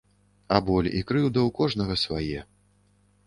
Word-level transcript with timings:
А 0.55 0.57
боль 0.69 0.89
і 0.99 1.01
крыўда 1.11 1.39
ў 1.47 1.53
кожнага 1.59 1.97
свае. 2.05 2.39